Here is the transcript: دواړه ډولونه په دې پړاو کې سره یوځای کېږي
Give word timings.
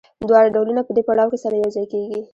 دواړه 0.29 0.49
ډولونه 0.55 0.81
په 0.83 0.91
دې 0.95 1.01
پړاو 1.07 1.31
کې 1.31 1.37
سره 1.43 1.55
یوځای 1.63 1.85
کېږي 1.93 2.21